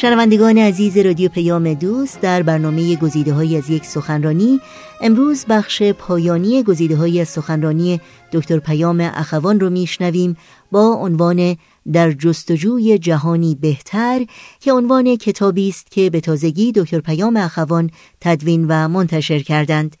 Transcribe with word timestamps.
شنوندگان 0.00 0.58
عزیز 0.58 0.98
رادیو 0.98 1.28
پیام 1.28 1.74
دوست 1.74 2.20
در 2.20 2.42
برنامه 2.42 2.96
گزیده 2.96 3.32
های 3.32 3.56
از 3.56 3.70
یک 3.70 3.84
سخنرانی 3.84 4.60
امروز 5.00 5.46
بخش 5.48 5.82
پایانی 5.82 6.62
گزیده 6.62 6.96
های 6.96 7.20
از 7.20 7.28
سخنرانی 7.28 8.00
دکتر 8.32 8.58
پیام 8.58 9.00
اخوان 9.00 9.60
رو 9.60 9.70
میشنویم 9.70 10.36
با 10.72 10.86
عنوان 10.86 11.56
در 11.92 12.12
جستجوی 12.12 12.98
جهانی 12.98 13.54
بهتر 13.54 14.26
که 14.60 14.72
عنوان 14.72 15.16
کتابی 15.16 15.68
است 15.68 15.90
که 15.90 16.10
به 16.10 16.20
تازگی 16.20 16.72
دکتر 16.72 17.00
پیام 17.00 17.36
اخوان 17.36 17.90
تدوین 18.20 18.66
و 18.68 18.88
منتشر 18.88 19.38
کردند. 19.38 19.96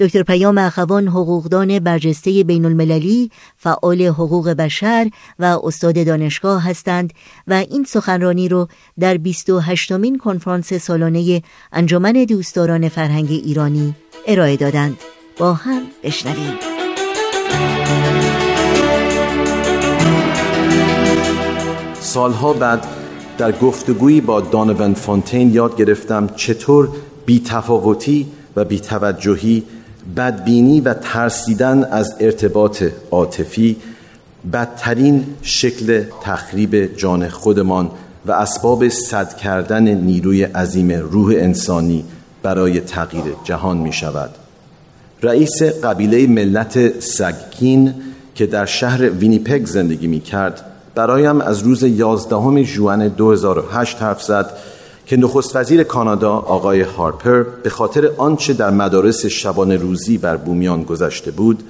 دکتر 0.00 0.22
پیام 0.22 0.58
اخوان 0.58 1.08
حقوقدان 1.08 1.78
برجسته 1.78 2.44
بین 2.44 2.64
المللی، 2.64 3.30
فعال 3.56 4.02
حقوق 4.02 4.48
بشر 4.48 5.10
و 5.38 5.58
استاد 5.64 6.06
دانشگاه 6.06 6.64
هستند 6.64 7.12
و 7.46 7.52
این 7.52 7.84
سخنرانی 7.84 8.48
رو 8.48 8.68
در 9.00 9.16
28 9.16 9.92
مین 9.92 10.18
کنفرانس 10.18 10.72
سالانه 10.72 11.42
انجمن 11.72 12.12
دوستداران 12.12 12.88
فرهنگ 12.88 13.30
ایرانی 13.30 13.94
ارائه 14.26 14.56
دادند. 14.56 14.96
با 15.38 15.52
هم 15.52 15.82
بشنویم. 16.04 16.54
سالها 22.00 22.52
بعد 22.52 22.86
در 23.38 23.52
گفتگویی 23.52 24.20
با 24.20 24.40
دانون 24.40 24.94
فونتین 24.94 25.54
یاد 25.54 25.76
گرفتم 25.76 26.28
چطور 26.36 26.88
بیتفاوتی 27.26 28.26
و 28.56 28.64
بیتوجهی 28.64 29.64
بدبینی 30.16 30.80
و 30.80 30.94
ترسیدن 30.94 31.84
از 31.84 32.16
ارتباط 32.20 32.84
عاطفی 33.10 33.76
بدترین 34.52 35.26
شکل 35.42 36.04
تخریب 36.22 36.96
جان 36.96 37.28
خودمان 37.28 37.90
و 38.26 38.32
اسباب 38.32 38.88
صد 38.88 39.36
کردن 39.36 39.88
نیروی 39.88 40.42
عظیم 40.42 40.90
روح 40.92 41.34
انسانی 41.38 42.04
برای 42.42 42.80
تغییر 42.80 43.24
جهان 43.44 43.76
می 43.76 43.92
شود 43.92 44.30
رئیس 45.22 45.62
قبیله 45.62 46.26
ملت 46.26 47.00
سگکین 47.00 47.94
که 48.34 48.46
در 48.46 48.66
شهر 48.66 49.10
وینیپگ 49.10 49.64
زندگی 49.64 50.06
می 50.06 50.20
کرد 50.20 50.64
برایم 50.94 51.40
از 51.40 51.60
روز 51.60 51.82
11 51.82 52.62
ژوئن 52.62 53.08
2008 53.08 54.02
حرف 54.02 54.22
زد 54.22 54.50
که 55.10 55.16
نخست 55.16 55.56
وزیر 55.56 55.82
کانادا 55.82 56.32
آقای 56.32 56.80
هارپر 56.80 57.42
به 57.42 57.70
خاطر 57.70 58.10
آنچه 58.16 58.52
در 58.52 58.70
مدارس 58.70 59.26
شبانه 59.26 59.76
روزی 59.76 60.18
بر 60.18 60.36
بومیان 60.36 60.82
گذشته 60.82 61.30
بود 61.30 61.62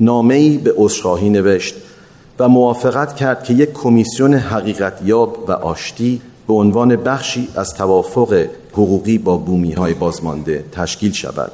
نامه‌ای 0.00 0.58
به 0.58 0.74
عذرخواهی 0.76 1.30
نوشت 1.30 1.74
و 2.38 2.48
موافقت 2.48 3.16
کرد 3.16 3.44
که 3.44 3.54
یک 3.54 3.72
کمیسیون 3.72 4.34
حقیقت 4.34 5.00
یاب 5.04 5.44
و 5.48 5.52
آشتی 5.52 6.20
به 6.46 6.54
عنوان 6.54 6.96
بخشی 6.96 7.48
از 7.56 7.74
توافق 7.74 8.46
حقوقی 8.72 9.18
با 9.18 9.36
بومی 9.36 9.72
های 9.72 9.94
بازمانده 9.94 10.64
تشکیل 10.72 11.12
شود. 11.12 11.52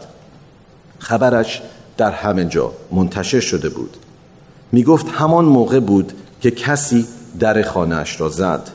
خبرش 0.98 1.62
در 1.96 2.10
همه 2.10 2.44
جا 2.44 2.72
منتشر 2.92 3.40
شده 3.40 3.68
بود. 3.68 3.96
می 4.72 4.84
گفت 4.84 5.06
همان 5.08 5.44
موقع 5.44 5.80
بود 5.80 6.12
که 6.40 6.50
کسی 6.50 7.06
در 7.38 7.62
خانهاش 7.62 8.20
را 8.20 8.28
زد. 8.28 8.70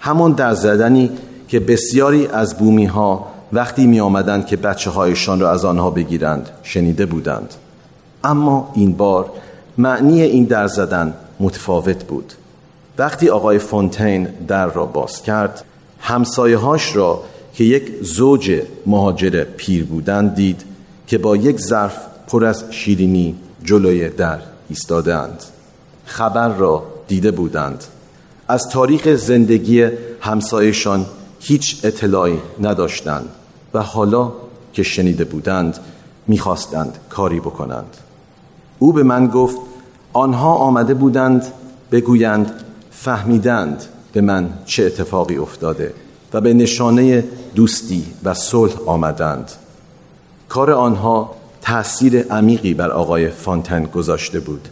همان 0.00 0.32
در 0.32 0.54
زدنی 0.54 1.10
که 1.50 1.60
بسیاری 1.60 2.26
از 2.26 2.58
بومی 2.58 2.84
ها 2.84 3.26
وقتی 3.52 3.86
می 3.86 4.00
آمدند 4.00 4.46
که 4.46 4.56
بچه 4.56 4.90
هایشان 4.90 5.40
را 5.40 5.50
از 5.50 5.64
آنها 5.64 5.90
بگیرند 5.90 6.50
شنیده 6.62 7.06
بودند. 7.06 7.54
اما 8.24 8.72
این 8.74 8.92
بار 8.92 9.30
معنی 9.78 10.22
این 10.22 10.44
در 10.44 10.66
زدن 10.66 11.14
متفاوت 11.40 12.04
بود. 12.04 12.32
وقتی 12.98 13.28
آقای 13.28 13.58
فونتین 13.58 14.28
در 14.48 14.66
را 14.66 14.86
باز 14.86 15.22
کرد 15.22 15.64
همسایه 15.98 16.56
هاش 16.56 16.96
را 16.96 17.22
که 17.54 17.64
یک 17.64 17.92
زوج 18.02 18.62
مهاجر 18.86 19.44
پیر 19.44 19.84
بودند 19.84 20.34
دید 20.34 20.64
که 21.06 21.18
با 21.18 21.36
یک 21.36 21.60
ظرف 21.60 21.96
پر 22.26 22.44
از 22.44 22.64
شیرینی 22.70 23.34
جلوی 23.64 24.08
در 24.08 24.38
ایستادند 24.68 25.42
خبر 26.04 26.48
را 26.48 26.82
دیده 27.08 27.30
بودند. 27.30 27.84
از 28.48 28.68
تاریخ 28.68 29.14
زندگی 29.14 29.88
همسایشان 30.20 31.06
هیچ 31.40 31.80
اطلاعی 31.84 32.38
نداشتند 32.60 33.28
و 33.74 33.82
حالا 33.82 34.32
که 34.72 34.82
شنیده 34.82 35.24
بودند 35.24 35.78
می‌خواستند 36.26 36.98
کاری 37.08 37.40
بکنند. 37.40 37.96
او 38.78 38.92
به 38.92 39.02
من 39.02 39.26
گفت 39.26 39.56
آنها 40.12 40.54
آمده 40.54 40.94
بودند 40.94 41.46
بگویند 41.92 42.52
فهمیدند 42.90 43.84
به 44.12 44.20
من 44.20 44.48
چه 44.66 44.84
اتفاقی 44.84 45.36
افتاده 45.36 45.94
و 46.32 46.40
به 46.40 46.54
نشانه 46.54 47.24
دوستی 47.54 48.04
و 48.24 48.34
صلح 48.34 48.74
آمدند. 48.86 49.50
کار 50.48 50.70
آنها 50.70 51.34
تأثیر 51.62 52.22
عمیقی 52.22 52.74
بر 52.74 52.90
آقای 52.90 53.28
فانتن 53.28 53.84
گذاشته 53.84 54.40
بود. 54.40 54.68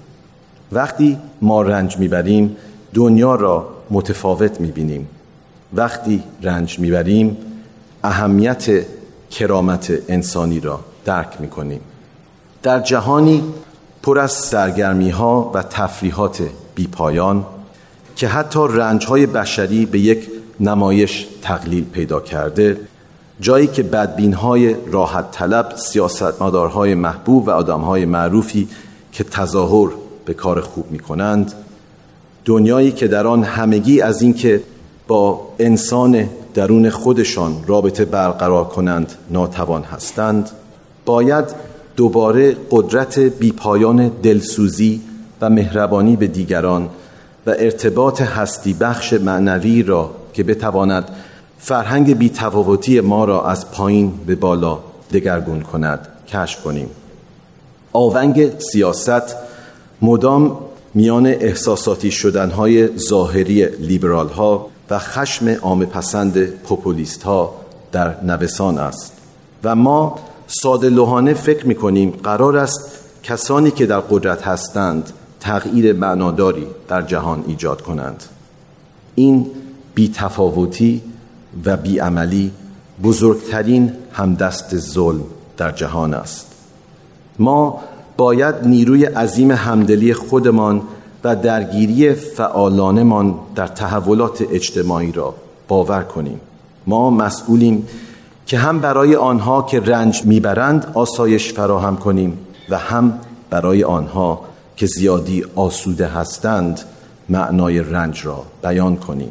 وقتی 0.73 1.19
ما 1.43 1.63
رنج 1.63 1.99
می‌بریم 1.99 2.57
دنیا 2.95 3.35
را 3.35 3.69
متفاوت 3.91 4.61
می‌بینیم. 4.61 5.09
وقتی 5.73 6.23
رنج 6.43 6.79
می‌بریم 6.79 7.37
اهمیت 8.05 8.87
کرامت 9.31 9.93
انسانی 10.09 10.61
را 10.61 10.81
درک 11.05 11.41
می‌کنیم. 11.41 11.81
در 12.63 12.81
جهانی 12.81 13.43
پر 14.03 14.19
از 14.19 14.33
سرگرمی 14.33 15.11
ها 15.11 15.51
و 15.55 15.63
تفریحات 15.63 16.43
بیپایان 16.75 17.47
که 18.17 18.29
حتی 18.29 18.61
رنج 18.71 19.07
های 19.07 19.27
بشری 19.27 19.87
به 19.87 19.99
یک 19.99 20.29
نمایش 20.61 21.27
تقلیل 21.43 21.85
پیدا 21.85 22.21
کرده 22.21 22.81
جایی 23.41 23.67
که 23.67 23.83
بدبین 23.83 24.33
های 24.33 24.77
راحت 24.93 25.31
طلب 25.31 25.73
سیاستمدارهای 25.77 26.95
محبوب 26.95 27.49
و 27.49 27.51
آدم 27.51 27.81
های 27.81 28.05
معروفی 28.05 28.69
که 29.13 29.25
تظاهر 29.25 29.91
به 30.25 30.35
کار 30.35 30.61
خوب 30.61 30.91
می 30.91 30.99
کنند 30.99 31.53
دنیایی 32.45 32.93
که 32.93 33.09
در 33.09 33.27
آن 33.27 33.43
همگی 33.43 34.01
از 34.01 34.23
اینکه 34.23 34.63
با 35.09 35.41
انسان 35.59 36.29
درون 36.55 36.91
خودشان 36.91 37.57
رابطه 37.67 38.05
برقرار 38.05 38.65
کنند 38.65 39.13
ناتوان 39.31 39.83
هستند 39.83 40.51
باید 41.05 41.45
دوباره 41.97 42.57
قدرت 42.71 43.19
بیپایان 43.19 44.09
دلسوزی 44.09 45.01
و 45.41 45.51
مهربانی 45.51 46.17
به 46.17 46.27
دیگران 46.27 46.89
و 47.47 47.55
ارتباط 47.59 48.23
هستی 48.23 48.73
بخش 48.75 49.13
معنوی 49.13 49.83
را 49.83 50.11
که 50.35 50.43
بتواند 50.43 51.09
فرهنگ 51.59 52.19
بیتفاوتی 52.19 53.01
ما 53.01 53.25
را 53.25 53.47
از 53.47 53.71
پایین 53.71 54.13
به 54.27 54.35
بالا 54.35 54.79
دگرگون 55.13 55.61
کند 55.61 56.09
کشف 56.29 56.63
کنیم. 56.63 56.91
آونگ 57.93 58.59
سیاست 58.59 59.37
مدام 60.03 60.59
میان 60.95 61.27
احساساتی 61.27 62.11
شدنهای 62.11 62.99
ظاهری 62.99 63.67
لیبرال 63.67 64.29
ها 64.29 64.67
و 64.91 64.99
خشم 64.99 65.49
عام 65.49 65.85
پسند 65.85 66.47
پوپولیست 66.47 67.23
ها 67.23 67.55
در 67.93 68.25
نوسان 68.25 68.79
است. 68.79 69.13
و 69.65 69.75
ما 69.75 70.19
ساده 70.47 70.89
لوحانه 70.89 71.35
فکر 71.35 71.67
می 71.67 71.75
کنیم 71.75 72.11
قرار 72.11 72.57
است 72.57 72.99
کسانی 73.23 73.71
که 73.71 73.87
در 73.87 74.01
قدرت 74.01 74.43
هستند 74.43 75.13
تغییر 75.41 75.93
معناداری 75.93 76.67
در 76.89 77.03
جهان 77.03 77.45
ایجاد 77.47 77.83
کنند. 77.83 78.25
این 79.15 79.47
بیتفاوتی 79.95 81.03
و 81.65 81.77
بیعملی 81.77 82.53
بزرگترین 83.03 83.93
همدست 84.13 84.77
ظلم 84.77 85.25
در 85.57 85.71
جهان 85.71 86.15
است. 86.15 86.47
ما 87.39 87.81
باید 88.17 88.55
نیروی 88.65 89.05
عظیم 89.05 89.51
همدلی 89.51 90.15
خودمان 90.15 90.83
و 91.29 91.37
درگیری 91.37 92.13
فعالانمان 92.15 93.35
در 93.55 93.67
تحولات 93.67 94.43
اجتماعی 94.51 95.13
را 95.13 95.35
باور 95.69 96.03
کنیم. 96.03 96.41
ما 96.87 97.11
مسئولیم 97.11 97.89
که 98.47 98.59
هم 98.59 98.81
برای 98.81 99.17
آنها 99.17 99.63
که 99.63 99.81
رنج 99.81 100.25
می‌برند 100.25 100.93
آسایش 100.95 101.53
فراهم 101.53 101.97
کنیم 101.97 102.39
و 102.71 102.79
هم 102.79 103.21
برای 103.51 103.85
آنها 103.85 104.41
که 104.77 104.87
زیادی 104.87 105.45
آسوده 105.55 106.07
هستند 106.07 106.81
معنای 107.29 107.81
رنج 107.81 108.27
را 108.27 108.43
بیان 108.63 108.97
کنیم. 108.97 109.31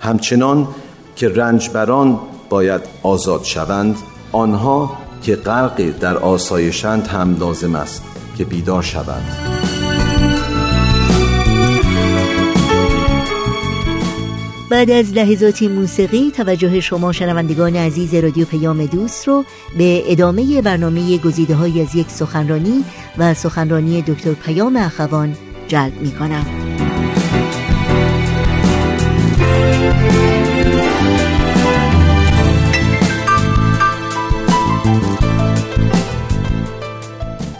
همچنان 0.00 0.68
که 1.16 1.28
رنجبران 1.28 2.18
باید 2.48 2.80
آزاد 3.02 3.44
شوند 3.44 3.96
آنها 4.32 4.90
که 5.22 5.36
غرق 5.36 5.90
در 6.00 6.16
آسایشند 6.16 7.06
هم 7.06 7.36
لازم 7.40 7.74
است 7.74 8.02
که 8.38 8.44
بیدار 8.44 8.82
شوند. 8.82 9.59
بعد 14.70 14.90
از 14.90 15.12
لحظاتی 15.12 15.68
موسیقی 15.68 16.30
توجه 16.30 16.80
شما 16.80 17.12
شنوندگان 17.12 17.76
عزیز 17.76 18.14
رادیو 18.14 18.46
پیام 18.46 18.86
دوست 18.86 19.28
رو 19.28 19.44
به 19.78 20.02
ادامه 20.12 20.62
برنامه 20.62 21.18
گزیده 21.18 21.54
های 21.54 21.80
از 21.80 21.94
یک 21.94 22.10
سخنرانی 22.10 22.84
و 23.18 23.34
سخنرانی 23.34 24.02
دکتر 24.02 24.32
پیام 24.32 24.76
اخوان 24.76 25.36
جلب 25.68 26.00
می 26.00 26.10
کنم. 26.10 26.46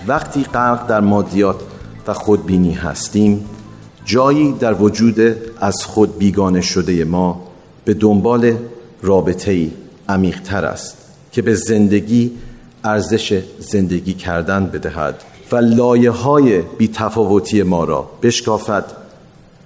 وقتی 0.06 0.44
غرق 0.44 0.86
در 0.86 1.00
مادیات 1.00 1.60
و 2.06 2.12
خودبینی 2.12 2.72
هستیم 2.72 3.46
جایی 4.10 4.52
در 4.52 4.74
وجود 4.74 5.20
از 5.60 5.84
خود 5.84 6.18
بیگانه 6.18 6.60
شده 6.60 7.04
ما 7.04 7.42
به 7.84 7.94
دنبال 7.94 8.56
رابطه 9.02 9.50
ای 9.50 9.70
عمیقتر 10.08 10.64
است 10.64 10.96
که 11.32 11.42
به 11.42 11.54
زندگی 11.54 12.30
ارزش 12.84 13.42
زندگی 13.58 14.12
کردن 14.12 14.66
بدهد 14.66 15.22
و 15.52 15.56
لایه 15.56 16.10
های 16.10 16.62
بی 16.62 16.88
تفاوتی 16.88 17.62
ما 17.62 17.84
را 17.84 18.10
بشکافد 18.22 18.84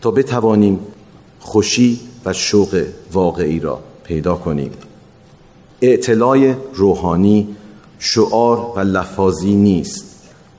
تا 0.01 0.11
بتوانیم 0.11 0.79
خوشی 1.41 2.01
و 2.25 2.33
شوق 2.33 2.85
واقعی 3.13 3.61
را 3.61 3.81
پیدا 4.05 4.35
کنیم. 4.35 4.71
اعتلاع 5.83 6.55
روحانی 6.75 7.49
شعار 7.99 8.73
و 8.77 8.81
لفاظی 8.81 9.55
نیست. 9.55 10.05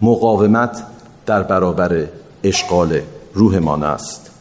مقاومت 0.01 0.83
در 1.25 1.43
برابر 1.43 2.07
اشغال 2.43 3.01
روحمان 3.35 3.83
است. 3.83 4.31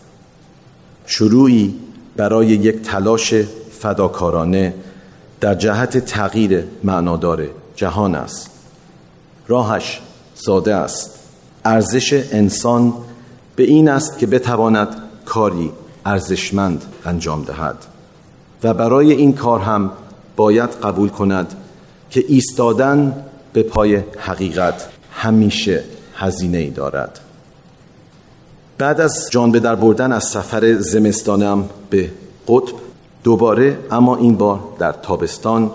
شروعی 1.06 1.74
برای 2.16 2.46
یک 2.46 2.82
تلاش 2.82 3.34
فداکارانه 3.80 4.74
در 5.40 5.54
جهت 5.54 5.98
تغییر 5.98 6.64
معنادار 6.84 7.46
جهان 7.76 8.14
است. 8.14 8.50
راهش 9.48 10.00
ساده 10.34 10.74
است. 10.74 11.10
ارزش 11.64 12.12
انسان 12.32 12.94
به 13.56 13.62
این 13.62 13.88
است 13.88 14.18
که 14.18 14.26
بتواند 14.26 14.88
کاری 15.24 15.72
ارزشمند 16.06 16.84
انجام 17.04 17.44
دهد. 17.44 17.76
و 18.62 18.74
برای 18.74 19.12
این 19.12 19.32
کار 19.32 19.60
هم 19.60 19.90
باید 20.36 20.70
قبول 20.70 21.08
کند 21.08 21.54
که 22.10 22.24
ایستادن 22.28 23.24
به 23.52 23.62
پای 23.62 24.02
حقیقت 24.18 24.88
همیشه 25.12 25.84
هزینه 26.14 26.58
ای 26.58 26.70
دارد. 26.70 27.20
بعد 28.78 29.00
از 29.00 29.28
جان 29.30 29.52
به 29.52 29.60
در 29.60 29.74
بردن 29.74 30.12
از 30.12 30.24
سفر 30.24 30.72
زمستانم 30.72 31.68
به 31.90 32.10
قطب 32.48 32.74
دوباره 33.24 33.78
اما 33.90 34.16
این 34.16 34.36
بار 34.36 34.60
در 34.78 34.92
تابستان 34.92 35.70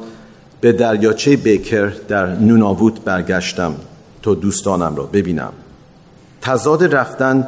به 0.62 0.72
دریاچه 0.72 1.36
بیکر 1.36 1.88
در 2.08 2.36
نوناوود 2.36 3.04
برگشتم 3.04 3.76
تا 4.22 4.34
دوستانم 4.34 4.96
را 4.96 5.04
ببینم. 5.04 5.54
تضاد 6.42 6.96
رفتن 6.96 7.48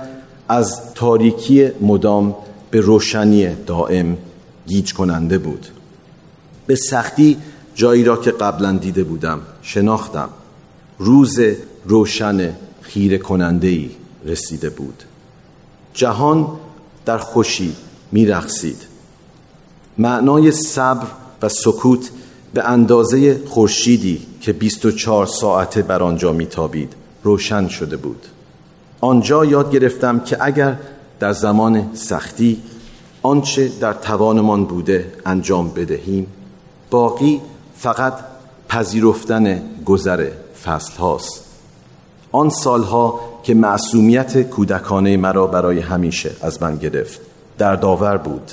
از 0.50 0.94
تاریکی 0.94 1.72
مدام 1.82 2.36
به 2.72 2.82
روشنی 2.82 3.56
دائم 3.68 4.18
گیج 4.68 4.94
کننده 4.94 5.38
بود. 5.38 5.68
به 6.68 6.76
سختی 6.76 7.38
جایی 7.76 8.04
را 8.04 8.18
که 8.18 8.32
قبلا 8.32 8.72
دیده 8.72 9.04
بودم 9.04 9.42
شناختم. 9.62 10.30
روز 11.00 11.40
روشن 11.86 12.54
خیره 12.82 13.18
کننده 13.18 13.68
ای 13.68 13.90
رسیده 14.26 14.70
بود. 14.70 15.04
جهان 15.94 16.48
در 17.06 17.18
خوشی 17.18 17.76
میرقصید. 18.12 18.78
معنای 19.98 20.52
صبر 20.52 21.08
و 21.42 21.50
سکوت 21.50 22.10
به 22.54 22.64
اندازه 22.64 23.42
خورشیدی 23.48 24.28
که 24.42 24.54
24 24.54 25.26
ساعته 25.26 25.82
بر 25.82 26.04
آنجا 26.04 26.32
میتابید 26.34 26.94
روشن 27.24 27.68
شده 27.68 27.98
بود. 27.98 28.26
آنجا 29.02 29.46
یاد 29.46 29.72
گرفتم 29.72 30.20
که 30.20 30.38
اگر 30.40 30.78
در 31.20 31.34
زمان 31.34 31.90
سختی 31.94 32.62
آنچه 33.24 33.72
در 33.80 33.94
توانمان 33.94 34.66
بوده 34.66 35.14
انجام 35.26 35.70
بدهیم 35.70 36.28
باقی 36.90 37.42
فقط 37.78 38.14
پذیرفتن 38.70 39.62
گذر 39.86 40.30
فصل 40.64 40.98
هاست. 40.98 41.46
آن 42.32 42.50
سالها 42.50 43.20
که 43.44 43.54
معصومیت 43.54 44.42
کودکانه 44.42 45.18
مرا 45.18 45.48
برای 45.48 45.80
همیشه 45.80 46.32
از 46.42 46.62
من 46.62 46.76
گرفت. 46.76 47.22
در 47.58 47.76
داور 47.76 48.18
بود. 48.18 48.52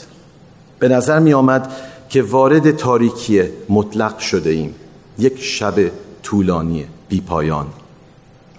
به 0.79 0.89
نظر 0.89 1.19
می 1.19 1.35
آمد 1.35 1.73
که 2.09 2.23
وارد 2.23 2.77
تاریکی 2.77 3.43
مطلق 3.69 4.19
شده 4.19 4.51
ایم. 4.51 4.75
یک 5.19 5.43
شب 5.43 5.75
طولانی 6.23 6.85
بی 7.09 7.21
پایان. 7.21 7.67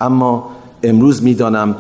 اما 0.02 0.50
امروز 0.84 1.24
می‌دانم 1.24 1.76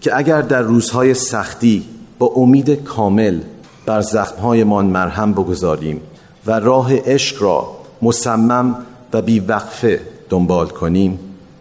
که 0.00 0.16
اگر 0.16 0.42
در 0.42 0.62
روزهای 0.62 1.14
سختی 1.14 1.84
با 2.18 2.26
امید 2.26 2.70
کامل 2.70 3.40
بر 3.86 4.00
زخمهایمان 4.00 4.86
مرهم 4.86 5.32
بگذاریم 5.32 6.00
و 6.46 6.60
راه 6.60 6.96
عشق 6.96 7.42
را 7.42 7.70
مصمم 8.02 8.76
و 9.12 9.22
بیوقفه 9.22 10.00
دنبال 10.28 10.66
کنیم 10.66 11.18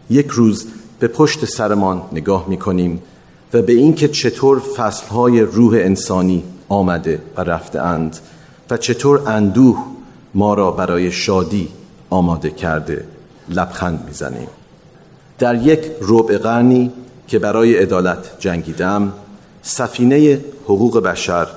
یک 0.10 0.28
روز 0.28 0.68
به 1.02 1.08
پشت 1.08 1.46
سرمان 1.46 2.02
نگاه 2.12 2.46
می 2.50 2.58
کنیم 2.58 3.02
و 3.54 3.62
به 3.62 3.74
اینکه 3.74 4.08
چطور 4.08 4.60
فصلهای 4.60 5.42
روح 5.42 5.74
انسانی 5.74 6.44
آمده 6.70 7.22
و 7.38 7.42
رفته 7.42 7.82
اند 7.82 8.18
و 8.70 8.78
چطور 8.78 9.30
اندوه 9.30 9.86
ما 10.34 10.54
را 10.54 10.72
برای 10.72 11.12
شادی 11.12 11.68
آماده 12.10 12.50
کرده 12.50 13.06
لبخند 13.50 14.04
می‌زنیم. 14.08 14.48
در 15.40 15.56
یک 15.56 15.80
ربع 16.02 16.38
قرنی 16.38 16.92
که 17.28 17.40
برای 17.40 17.78
عدالت 17.78 18.32
جنگیدم 18.40 19.14
سفینه 19.62 20.40
حقوق 20.64 21.00
بشر 21.00 21.48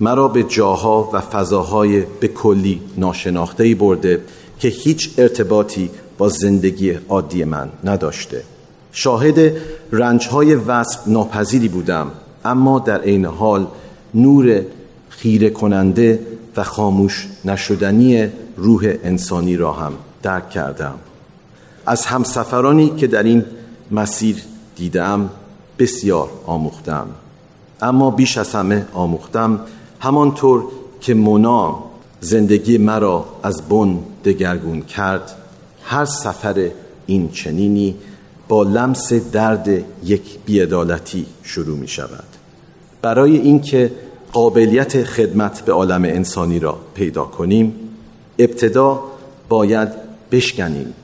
مرا 0.00 0.28
به 0.28 0.42
جاها 0.42 1.10
و 1.12 1.20
فضاهای 1.20 2.00
به 2.20 2.28
کلی 2.28 2.80
ناشناخته 2.96 3.74
برده 3.74 4.20
که 4.58 4.68
هیچ 4.68 5.10
ارتباطی 5.18 5.90
با 6.18 6.28
زندگی 6.28 6.98
عادی 7.08 7.44
من 7.44 7.68
نداشته. 7.84 8.53
شاهد 8.96 9.52
رنجهای 9.92 10.54
وصف 10.54 11.08
ناپذیری 11.08 11.68
بودم 11.68 12.10
اما 12.44 12.78
در 12.78 13.00
عین 13.00 13.24
حال 13.24 13.66
نور 14.14 14.62
خیره 15.08 15.50
کننده 15.50 16.20
و 16.56 16.64
خاموش 16.64 17.28
نشدنی 17.44 18.28
روح 18.56 18.94
انسانی 19.04 19.56
را 19.56 19.72
هم 19.72 19.92
درک 20.22 20.50
کردم. 20.50 20.94
از 21.86 22.06
همسفرانی 22.06 22.90
که 22.96 23.06
در 23.06 23.22
این 23.22 23.44
مسیر 23.90 24.36
دیدم 24.76 25.30
بسیار 25.78 26.28
آموختم 26.46 27.06
اما 27.82 28.10
بیش 28.10 28.38
از 28.38 28.54
همه 28.54 28.86
آموختم 28.94 29.60
همانطور 30.00 30.64
که 31.00 31.14
مونا 31.14 31.84
زندگی 32.20 32.78
مرا 32.78 33.24
از 33.42 33.68
بن 33.68 33.98
دگرگون 34.24 34.82
کرد 34.82 35.34
هر 35.82 36.04
سفر 36.04 36.70
این 37.06 37.30
چنینی 37.30 37.94
با 38.48 38.62
لمس 38.62 39.12
درد 39.12 39.68
یک 40.04 40.38
بیعدالتی 40.46 41.26
شروع 41.42 41.78
می 41.78 41.88
شود 41.88 42.24
برای 43.02 43.36
اینکه 43.36 43.92
قابلیت 44.32 45.04
خدمت 45.04 45.64
به 45.64 45.72
عالم 45.72 46.04
انسانی 46.04 46.58
را 46.58 46.78
پیدا 46.94 47.24
کنیم 47.24 47.74
ابتدا 48.38 49.02
باید 49.48 49.88
بشکنیم 50.30 50.94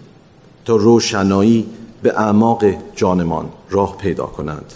تا 0.65 0.77
روشنایی 0.77 1.67
به 2.03 2.21
اعماق 2.21 2.65
جانمان 2.97 3.49
راه 3.71 3.97
پیدا 3.99 4.27
کنند. 4.27 4.73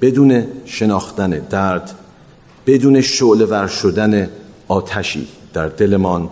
بدون 0.00 0.46
شناختن 0.64 1.30
درد 1.30 1.90
بدون 2.66 3.00
شعله 3.00 3.44
ور 3.44 3.66
شدن 3.66 4.28
آتشی 4.68 5.28
در 5.54 5.68
دلمان 5.68 6.30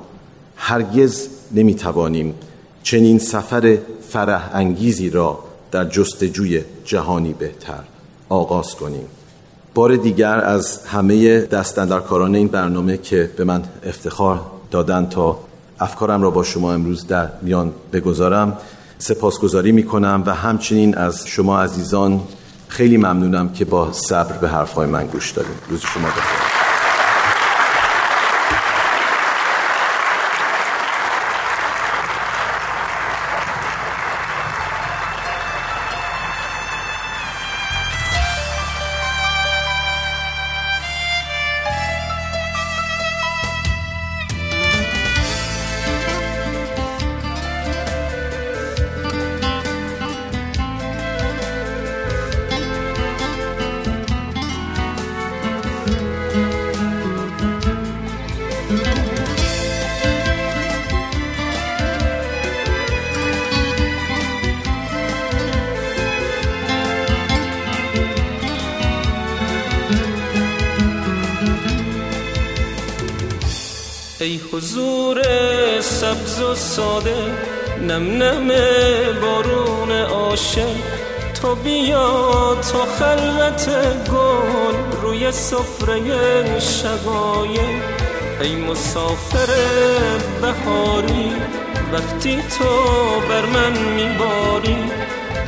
هرگز 0.56 1.28
نمی‌توانیم 1.52 2.34
چنین 2.82 3.18
سفر 3.18 3.78
فرح 4.08 4.50
انگیزی 4.52 5.10
را 5.10 5.38
در 5.70 5.84
جستجوی 5.84 6.62
جهانی 6.84 7.32
بهتر 7.32 7.80
آغاز 8.28 8.74
کنیم. 8.74 9.06
بار 9.74 9.96
دیگر 9.96 10.38
از 10.38 10.86
همه 10.86 11.40
دستندرکاران 11.40 12.34
این 12.34 12.48
برنامه 12.48 12.96
که 12.96 13.30
به 13.36 13.44
من 13.44 13.62
افتخار 13.86 14.40
دادن 14.70 15.06
تا 15.06 15.38
افکارم 15.80 16.22
را 16.22 16.30
با 16.30 16.42
شما 16.42 16.72
امروز 16.72 17.06
در 17.06 17.28
میان 17.42 17.72
بگذارم 17.92 18.58
سپاسگزاری 18.98 19.72
می 19.72 19.82
کنم 19.82 20.22
و 20.26 20.34
همچنین 20.34 20.94
از 20.94 21.26
شما 21.26 21.60
عزیزان 21.60 22.20
خیلی 22.68 22.96
ممنونم 22.96 23.52
که 23.52 23.64
با 23.64 23.92
صبر 23.92 24.36
به 24.36 24.48
حرفهای 24.48 24.86
من 24.86 25.06
گوش 25.06 25.30
دادید. 25.30 25.56
روز 25.68 25.80
شما 25.80 26.08
بخیر. 26.08 26.51
ای 74.22 74.40
حضور 74.52 75.22
سبز 75.80 76.40
و 76.40 76.54
ساده 76.54 77.16
نم 77.88 78.22
نم 78.22 78.48
بارون 79.22 79.90
عاشق. 79.90 80.76
تو 81.42 81.54
بیا 81.54 82.56
تو 82.72 82.78
خلوت 82.78 83.68
گل 84.08 85.00
روی 85.02 85.32
سفره 85.32 86.60
شقایق 86.60 87.82
ای 88.40 88.54
مسافر 88.56 89.48
بهاری 90.42 91.32
وقتی 91.92 92.36
تو 92.58 92.64
بر 93.28 93.44
من 93.44 93.78
میباری. 93.78 94.76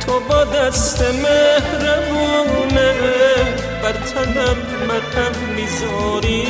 تو 0.05 0.19
با 0.19 0.43
دست 0.43 1.01
مهربونه 1.01 2.93
بر 3.83 3.93
تنم 3.93 4.57
مرهم 4.87 5.35
می‌ذاری. 5.55 6.45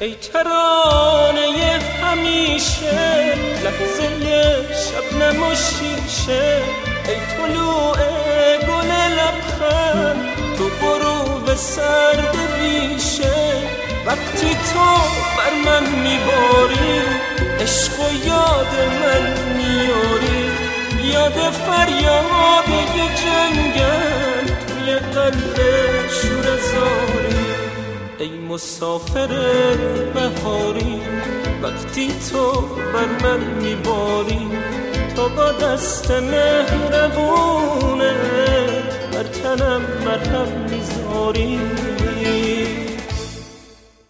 ای 0.00 0.14
ترانه 0.14 1.80
همیشه 2.02 3.34
لحظه 3.64 4.08
شب 4.72 5.16
نموشیشه 5.22 6.62
ای 7.08 7.16
طلوع 7.36 7.96
گل 8.68 8.90
لبخند 9.18 10.20
تو 10.58 10.68
برو 10.68 11.40
به 11.46 11.54
سرد 11.54 12.36
ریشه. 12.60 13.52
وقتی 14.06 14.50
تو 14.50 14.88
بر 15.36 15.54
من 15.64 15.88
میباری 15.88 17.00
عشق 17.60 18.00
و 18.00 18.26
یاد 18.26 18.74
من 19.00 19.54
میاری 19.56 20.50
یاد 21.12 21.32
فریاد 21.32 22.68
یه 22.96 23.08
جنگل 23.16 24.46
توی 24.66 24.94
قلب 24.94 25.87
ای 28.20 28.30
مسافر 28.30 29.28
بهاری 30.14 31.00
وقتی 31.62 32.08
تو 32.30 32.52
بر 32.92 33.06
من 33.22 33.40
میباری 33.62 34.48
تو 35.16 35.28
با 35.28 35.52
دست 35.52 36.10
مهربونه 36.10 38.14
بر 39.12 39.22
تنم 39.22 39.82
مرهم 40.04 40.48
می‌ذاری. 40.70 41.58